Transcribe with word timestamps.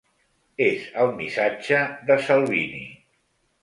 És 0.67 0.87
el 1.03 1.13
missatge 1.21 1.85
de 2.11 2.21
Salvini 2.27 2.85